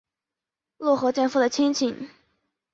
[0.79, 2.09] 落合建夫的亲戚。